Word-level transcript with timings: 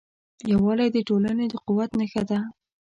یووالی 0.51 0.89
د 0.93 0.97
ټولنې 1.07 1.45
د 1.49 1.55
قوت 1.65 1.89
نښه 1.99 2.23
ده. 2.29 2.39